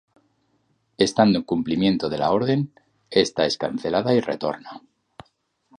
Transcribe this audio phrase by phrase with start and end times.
[0.97, 2.73] Estando en cumplimiento de la orden,
[3.11, 4.81] esta es cancelada y retorna.